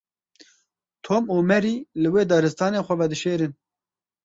Tom 1.05 1.23
û 1.35 1.37
Mary 1.49 1.75
li 2.01 2.09
wê 2.13 2.23
daristanê 2.31 2.81
xwe 2.85 2.95
vedişêrin. 3.01 3.53